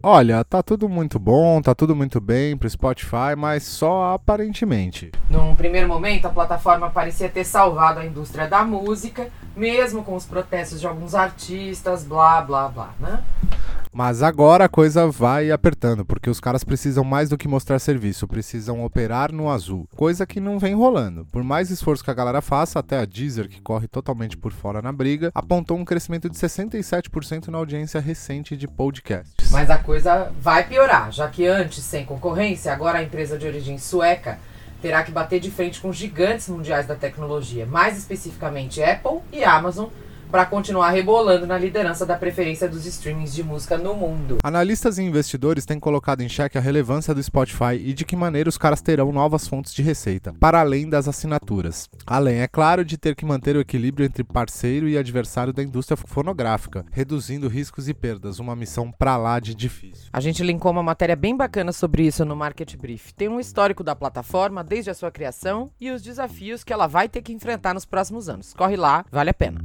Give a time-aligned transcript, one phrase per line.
[0.02, 5.10] Olha, tá tudo muito bom, tá tudo muito bem pro Spotify, mas só aparentemente.
[5.30, 10.24] Num primeiro momento, a plataforma parecia ter salvado a indústria da música, mesmo com os
[10.24, 13.22] protestos de alguns artistas, blá blá blá, né?
[13.96, 18.28] Mas agora a coisa vai apertando, porque os caras precisam mais do que mostrar serviço,
[18.28, 21.24] precisam operar no azul, coisa que não vem rolando.
[21.32, 24.82] Por mais esforço que a galera faça, até a Deezer, que corre totalmente por fora
[24.82, 29.50] na briga, apontou um crescimento de 67% na audiência recente de podcasts.
[29.50, 33.78] Mas a coisa vai piorar, já que antes, sem concorrência, agora a empresa de origem
[33.78, 34.38] sueca
[34.82, 39.88] terá que bater de frente com gigantes mundiais da tecnologia, mais especificamente Apple e Amazon,
[40.30, 44.38] para continuar rebolando na liderança da preferência dos streamings de música no mundo.
[44.42, 48.48] Analistas e investidores têm colocado em xeque a relevância do Spotify e de que maneira
[48.48, 51.88] os caras terão novas fontes de receita, para além das assinaturas.
[52.06, 55.96] Além, é claro, de ter que manter o equilíbrio entre parceiro e adversário da indústria
[55.96, 60.08] fonográfica, reduzindo riscos e perdas, uma missão pra lá de difícil.
[60.12, 63.12] A gente linkou uma matéria bem bacana sobre isso no Market Brief.
[63.14, 67.08] Tem um histórico da plataforma desde a sua criação e os desafios que ela vai
[67.08, 68.52] ter que enfrentar nos próximos anos.
[68.54, 69.64] Corre lá, vale a pena.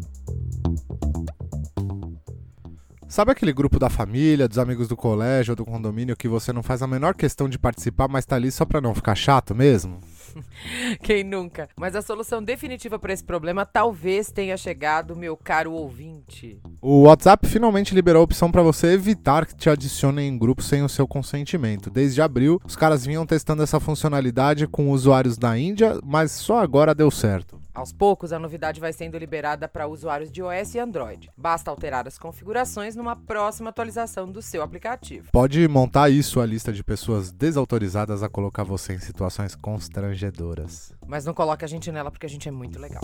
[3.11, 6.63] Sabe aquele grupo da família, dos amigos do colégio ou do condomínio que você não
[6.63, 9.99] faz a menor questão de participar, mas tá ali só pra não ficar chato mesmo?
[11.03, 11.67] Quem nunca?
[11.75, 16.57] Mas a solução definitiva para esse problema talvez tenha chegado, meu caro ouvinte.
[16.81, 20.81] O WhatsApp finalmente liberou a opção para você evitar que te adicionem em grupos sem
[20.81, 21.89] o seu consentimento.
[21.89, 26.95] Desde abril, os caras vinham testando essa funcionalidade com usuários da Índia, mas só agora
[26.95, 27.60] deu certo.
[27.73, 31.31] Aos poucos, a novidade vai sendo liberada para usuários de iOS e Android.
[31.37, 35.29] Basta alterar as configurações numa próxima atualização do seu aplicativo.
[35.31, 40.93] Pode montar isso a lista de pessoas desautorizadas a colocar você em situações constrangedoras.
[41.07, 43.01] Mas não coloque a gente nela porque a gente é muito legal.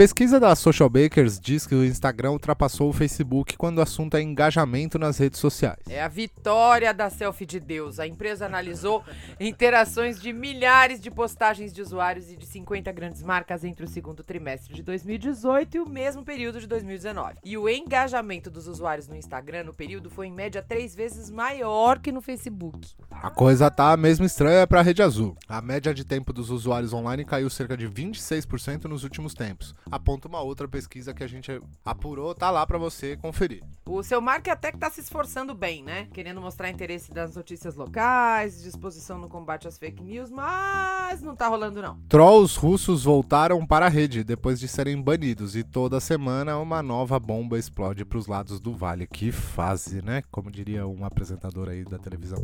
[0.00, 4.22] Pesquisa da Social Bakers diz que o Instagram ultrapassou o Facebook quando o assunto é
[4.22, 5.76] engajamento nas redes sociais.
[5.90, 8.00] É a vitória da selfie de Deus.
[8.00, 9.04] A empresa analisou
[9.38, 14.22] interações de milhares de postagens de usuários e de 50 grandes marcas entre o segundo
[14.22, 17.34] trimestre de 2018 e o mesmo período de 2019.
[17.44, 21.98] E o engajamento dos usuários no Instagram no período foi em média três vezes maior
[21.98, 22.88] que no Facebook.
[23.10, 25.36] A coisa tá mesmo estranha para a rede azul.
[25.46, 30.28] A média de tempo dos usuários online caiu cerca de 26% nos últimos tempos aponta
[30.28, 33.62] uma outra pesquisa que a gente apurou, tá lá para você conferir.
[33.86, 36.06] O seu Mark até que tá se esforçando bem, né?
[36.12, 41.48] Querendo mostrar interesse das notícias locais, disposição no combate às fake news, mas não tá
[41.48, 41.98] rolando não.
[42.08, 47.18] Trolls russos voltaram para a rede depois de serem banidos e toda semana uma nova
[47.18, 49.06] bomba explode para os lados do vale.
[49.06, 50.22] Que fase, né?
[50.30, 52.38] Como diria um apresentador aí da televisão.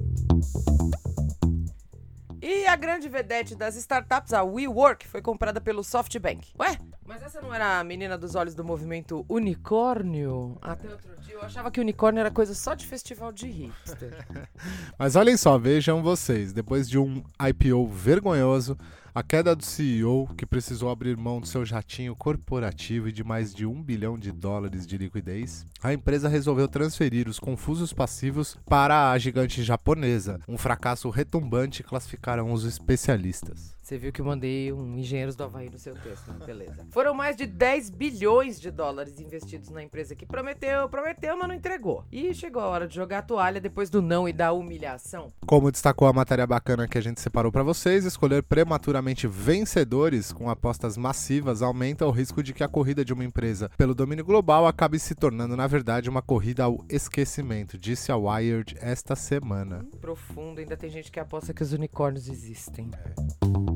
[2.40, 6.52] E a grande vedete das startups, a WeWork, foi comprada pelo SoftBank.
[6.58, 10.58] Ué, mas essa não era a menina dos olhos do movimento unicórnio?
[10.60, 14.26] Até outro dia eu achava que unicórnio era coisa só de festival de hipster.
[14.98, 18.76] mas olhem só, vejam vocês, depois de um IPO vergonhoso,
[19.16, 23.54] a queda do CEO, que precisou abrir mão do seu jatinho corporativo e de mais
[23.54, 29.10] de um bilhão de dólares de liquidez, a empresa resolveu transferir os confusos passivos para
[29.10, 30.38] a gigante japonesa.
[30.46, 33.75] Um fracasso retumbante classificaram os especialistas.
[33.86, 36.42] Você viu que eu mandei um Engenheiros do Havaí no seu texto, né?
[36.44, 36.84] Beleza.
[36.90, 41.54] Foram mais de 10 bilhões de dólares investidos na empresa que prometeu, prometeu, mas não
[41.54, 42.04] entregou.
[42.10, 45.32] E chegou a hora de jogar a toalha depois do não e da humilhação.
[45.46, 50.50] Como destacou a matéria bacana que a gente separou para vocês, escolher prematuramente vencedores com
[50.50, 54.66] apostas massivas aumenta o risco de que a corrida de uma empresa pelo domínio global
[54.66, 59.86] acabe se tornando, na verdade, uma corrida ao esquecimento, disse a Wired esta semana.
[60.00, 62.90] Profundo, ainda tem gente que aposta que os unicórnios existem.
[62.92, 63.75] É.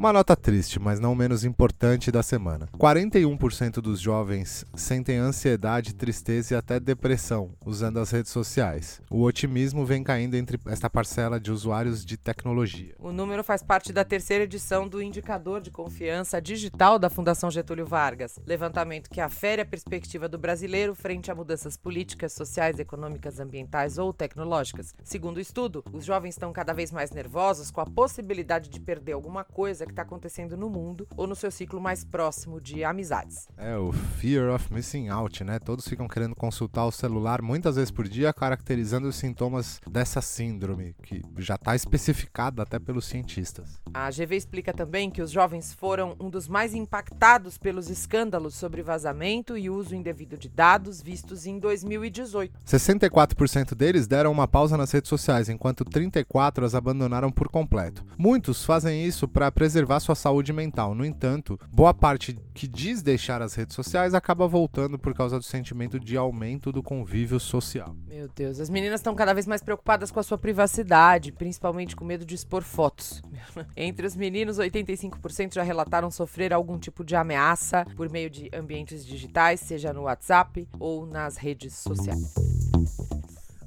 [0.00, 2.70] Uma nota triste, mas não menos importante da semana.
[2.78, 9.02] 41% dos jovens sentem ansiedade, tristeza e até depressão usando as redes sociais.
[9.10, 12.94] O otimismo vem caindo entre esta parcela de usuários de tecnologia.
[12.98, 17.84] O número faz parte da terceira edição do Indicador de Confiança Digital da Fundação Getúlio
[17.84, 23.98] Vargas, levantamento que afere a perspectiva do brasileiro frente a mudanças políticas, sociais, econômicas, ambientais
[23.98, 24.94] ou tecnológicas.
[25.04, 29.12] Segundo o estudo, os jovens estão cada vez mais nervosos com a possibilidade de perder
[29.12, 33.48] alguma coisa que está acontecendo no mundo ou no seu ciclo mais próximo de amizades.
[33.56, 35.58] É o fear of missing out, né?
[35.58, 40.94] Todos ficam querendo consultar o celular muitas vezes por dia, caracterizando os sintomas dessa síndrome,
[41.02, 43.80] que já está especificada até pelos cientistas.
[43.92, 48.82] A GV explica também que os jovens foram um dos mais impactados pelos escândalos sobre
[48.82, 52.52] vazamento e uso indevido de dados vistos em 2018.
[52.64, 58.04] 64% deles deram uma pausa nas redes sociais, enquanto 34% as abandonaram por completo.
[58.16, 60.94] Muitos fazem isso para preservar sua saúde mental.
[60.94, 65.44] No entanto, boa parte que diz deixar as redes sociais acaba voltando por causa do
[65.44, 67.94] sentimento de aumento do convívio social.
[68.06, 72.04] Meu Deus, as meninas estão cada vez mais preocupadas com a sua privacidade, principalmente com
[72.04, 73.22] medo de expor fotos.
[73.76, 79.04] Entre os meninos, 85% já relataram sofrer algum tipo de ameaça por meio de ambientes
[79.04, 82.34] digitais, seja no WhatsApp ou nas redes sociais.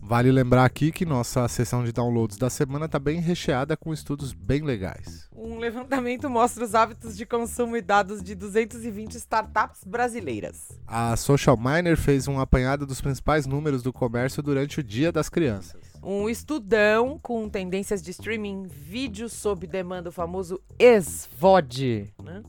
[0.06, 4.34] Vale lembrar aqui que nossa sessão de downloads da semana está bem recheada com estudos
[4.34, 5.30] bem legais.
[5.64, 10.78] Levantamento mostra os hábitos de consumo e dados de 220 startups brasileiras.
[10.86, 15.30] A Social Miner fez um apanhado dos principais números do comércio durante o Dia das
[15.30, 15.80] Crianças.
[16.04, 22.14] Um estudão com tendências de streaming vídeo sob demanda, o famoso SVOD.
[22.22, 22.44] Né?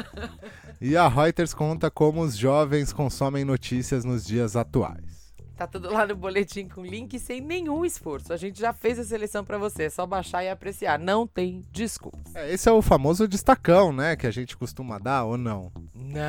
[0.80, 5.21] e a Reuters conta como os jovens consomem notícias nos dias atuais.
[5.62, 8.32] Tá tudo lá no boletim com link sem nenhum esforço.
[8.32, 10.98] A gente já fez a seleção para você, é só baixar e apreciar.
[10.98, 12.34] Não tem desculpas.
[12.34, 14.16] É, esse é o famoso destacão, né?
[14.16, 15.70] Que a gente costuma dar ou não?
[15.94, 16.20] Não.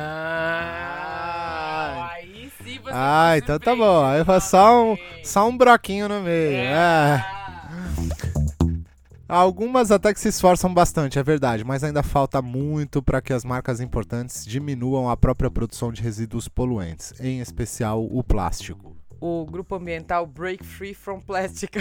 [2.12, 4.04] Aí sim você Ah, então tá bom.
[4.04, 6.54] Aí foi só um, só um broquinho no meio.
[6.54, 6.70] É.
[6.70, 7.24] é.
[9.28, 13.44] Algumas até que se esforçam bastante, é verdade, mas ainda falta muito para que as
[13.44, 18.93] marcas importantes diminuam a própria produção de resíduos poluentes, em especial o plástico
[19.26, 21.76] o grupo ambiental Break Free from Plastic.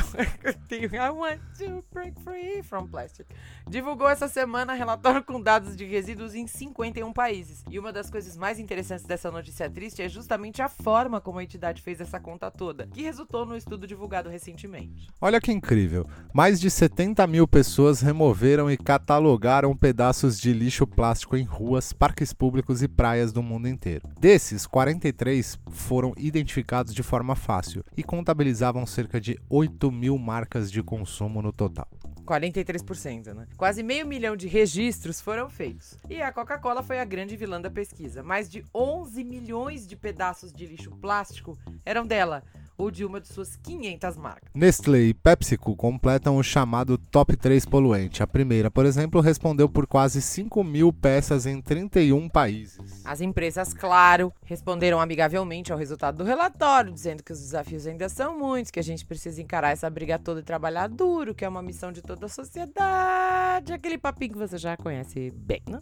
[0.72, 3.28] I want to break free from plastic.
[3.68, 7.64] Divulgou essa semana relatório com dados de resíduos em 51 países.
[7.70, 11.44] E uma das coisas mais interessantes dessa notícia triste é justamente a forma como a
[11.44, 15.10] entidade fez essa conta toda, que resultou no estudo divulgado recentemente.
[15.20, 16.08] Olha que incrível!
[16.34, 22.32] Mais de 70 mil pessoas removeram e catalogaram pedaços de lixo plástico em ruas, parques
[22.32, 24.08] públicos e praias do mundo inteiro.
[24.18, 30.72] Desses, 43 foram identificados de forma forma fácil e contabilizavam cerca de 8 mil marcas
[30.72, 31.88] de consumo no total.
[32.26, 33.48] 43%, né?
[33.58, 35.98] Quase meio milhão de registros foram feitos.
[36.10, 38.24] E a Coca-Cola foi a grande vilã da pesquisa.
[38.24, 42.44] Mais de 11 milhões de pedaços de lixo plástico eram dela,
[42.78, 44.50] ou de uma de suas 500 marcas.
[44.54, 48.24] Nestlé e PepsiCo completam o chamado top 3 poluente.
[48.24, 53.04] A primeira, por exemplo, respondeu por quase 5 mil peças em 31 países.
[53.06, 58.38] As empresas, claro, responderam amigavelmente ao resultado do relatório, dizendo que os desafios ainda são
[58.38, 61.62] muitos, que a gente precisa encarar essa briga toda e trabalhar duro, que é uma
[61.62, 63.74] missão de toda a sociedade.
[63.74, 65.82] Aquele papinho que você já conhece bem, né?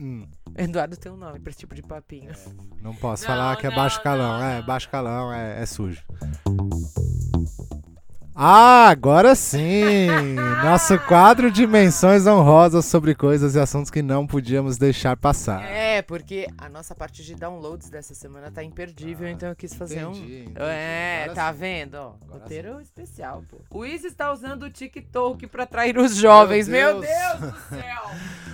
[0.00, 0.26] Hum.
[0.56, 2.30] Eduardo tem um nome pra esse tipo de papinho.
[2.30, 4.38] É, não posso não, falar que é baixo calão.
[4.38, 6.02] Não, é, baixo calão é, é sujo.
[8.34, 10.06] Ah, agora sim!
[10.64, 15.62] Nosso quadro de menções honrosas sobre coisas e assuntos que não podíamos deixar passar.
[15.62, 19.74] É, porque a nossa parte de downloads dessa semana tá imperdível, ah, então eu quis
[19.74, 20.50] fazer entendi, um.
[20.50, 20.52] Entendi.
[20.58, 21.58] É, agora tá sim.
[21.58, 21.94] vendo?
[21.96, 22.82] Ó, roteiro sim.
[22.82, 23.58] especial, pô.
[23.70, 26.66] O Izzy está usando o TikTok para atrair os jovens.
[26.66, 28.02] Meu Deus, Meu Deus do céu!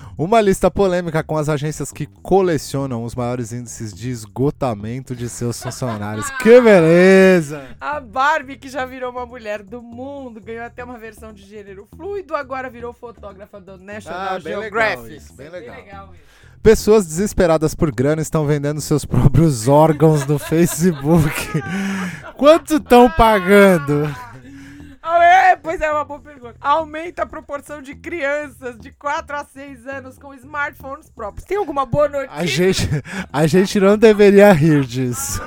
[0.18, 5.62] Uma lista polêmica com as agências que colecionam os maiores índices de esgotamento de seus
[5.62, 6.30] funcionários.
[6.38, 7.76] que beleza!
[7.78, 11.87] A Barbie, que já virou uma mulher do mundo, ganhou até uma versão de gênero
[11.94, 15.02] fluido, agora virou fotógrafa do National ah, Geographic.
[15.02, 15.76] Legal isso, bem legal.
[15.76, 16.37] Bem legal isso.
[16.62, 21.62] Pessoas desesperadas por grana estão vendendo seus próprios órgãos no Facebook.
[22.37, 24.12] Quanto estão pagando?
[25.14, 26.56] É, pois é, uma boa pergunta.
[26.60, 31.44] Aumenta a proporção de crianças de 4 a 6 anos com smartphones próprios.
[31.44, 32.34] Tem alguma boa notícia?
[32.36, 32.88] A gente,
[33.32, 35.40] a gente não deveria rir disso.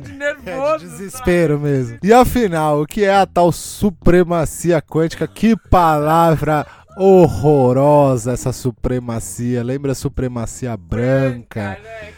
[0.00, 0.50] De nervoso.
[0.52, 1.68] É de desespero sabe?
[1.68, 1.98] mesmo.
[2.02, 5.26] E afinal, o que é a tal supremacia quântica?
[5.26, 6.64] Que palavra
[6.96, 9.62] horrorosa essa supremacia.
[9.62, 11.60] Lembra a supremancia branca?
[11.60, 12.12] branca né?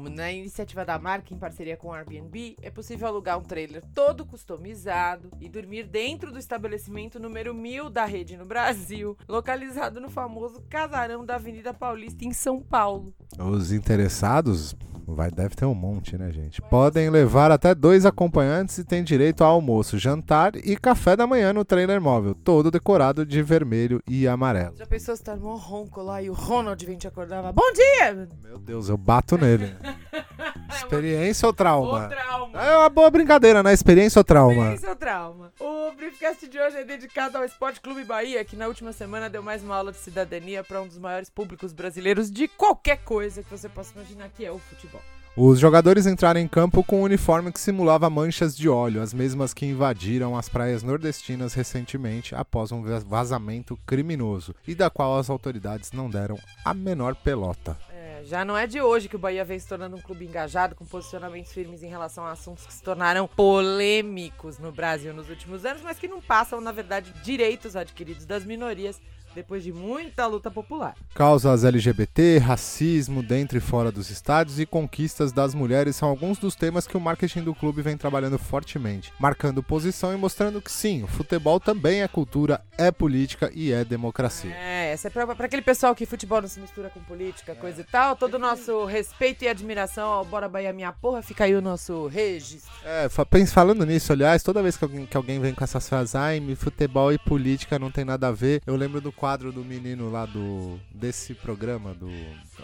[0.10, 4.26] Na iniciativa da marca, em parceria com o Airbnb, é possível alugar um trailer todo
[4.26, 10.64] customizado e dormir dentro do estabelecimento número 1000 da rede no Brasil, localizado no famoso
[10.70, 13.14] casarão da Avenida Paulista, em São Paulo.
[13.40, 14.76] Os interessados,
[15.14, 16.62] vai, deve ter um monte, né, gente?
[16.62, 21.54] Podem levar até dois acompanhantes e tem direito a almoço, jantar e café da manhã
[21.54, 24.76] no trailer móvel, todo decorado de vermelho e amarelo.
[24.78, 27.52] Já pensou se tá no ronco lá e o Ronald vem te acordava?
[27.52, 28.28] Bom dia!
[28.44, 29.74] Meu Deus, eu bato nele.
[30.78, 32.10] Experiência ou trauma?
[32.10, 32.62] trauma.
[32.62, 33.74] É uma boa brincadeira, né?
[33.74, 34.74] Experiência ou trauma?
[34.74, 35.52] Esse é o trauma.
[35.60, 39.44] O Briefcast de hoje é dedicado ao Esporte Clube Bahia, que na última semana deu
[39.44, 43.50] mais uma aula de cidadania para um dos maiores públicos brasileiros de qualquer coisa que
[43.50, 45.02] você possa imaginar que é o futebol.
[45.36, 49.54] Os jogadores entraram em campo com um uniforme que simulava manchas de óleo, as mesmas
[49.54, 55.94] que invadiram as praias nordestinas recentemente após um vazamento criminoso, e da qual as autoridades
[55.94, 57.78] não deram a menor pelota.
[58.24, 60.86] Já não é de hoje que o Bahia vem se tornando um clube engajado, com
[60.86, 65.82] posicionamentos firmes em relação a assuntos que se tornaram polêmicos no Brasil nos últimos anos,
[65.82, 69.02] mas que não passam, na verdade, direitos adquiridos das minorias
[69.34, 70.96] depois de muita luta popular.
[71.14, 76.56] Causas LGBT, racismo dentro e fora dos estádios e conquistas das mulheres são alguns dos
[76.56, 81.04] temas que o marketing do clube vem trabalhando fortemente, marcando posição e mostrando que sim,
[81.04, 84.54] o futebol também é cultura, é política e é democracia.
[84.54, 87.82] É, essa é pra, pra aquele pessoal que futebol não se mistura com política, coisa
[87.82, 88.16] e tal.
[88.16, 92.08] Todo o nosso respeito e admiração ao Bora Bahia Minha Porra, fica aí o nosso
[92.08, 92.72] registro.
[92.84, 93.08] É,
[93.48, 97.12] falando nisso, aliás, toda vez que alguém, que alguém vem com essas frases, ai, futebol
[97.12, 100.80] e política não tem nada a ver, eu lembro do quadro do menino lá do
[100.92, 102.10] desse programa, do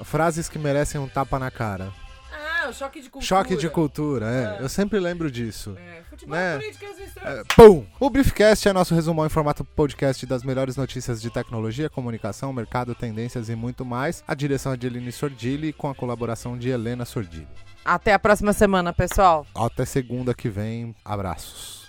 [0.04, 1.94] frases que merecem um tapa na cara.
[2.34, 3.26] Ah, o choque de cultura.
[3.26, 4.58] Choque de cultura, é.
[4.60, 4.64] É.
[4.64, 5.78] Eu sempre lembro disso.
[5.78, 6.56] É, futebol Né?
[6.56, 7.86] e política às vezes É, pum!
[8.00, 12.96] O Briefcast é nosso resumão em formato podcast das melhores notícias de tecnologia, comunicação, mercado,
[12.96, 14.24] tendências e muito mais.
[14.28, 17.48] A direção é de Eline Sordilli com a colaboração de Helena Sordilli.
[17.86, 19.46] Até a próxima semana, pessoal.
[19.56, 20.96] Até segunda que vem.
[21.06, 21.87] Abraços.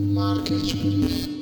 [0.00, 1.39] Market Brief.